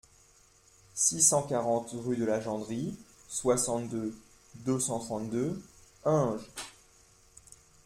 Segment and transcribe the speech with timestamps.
[0.95, 4.17] six cent quarante rue de la Jandrie, soixante-deux,
[4.55, 5.61] deux cent trente-deux,
[6.05, 6.49] Hinges